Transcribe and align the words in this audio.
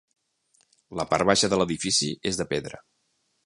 La 1.01 1.05
part 1.11 1.29
baixa 1.31 1.51
de 1.53 1.61
l'edifici 1.61 2.11
és 2.33 2.41
de 2.41 2.49
pedra. 2.55 2.85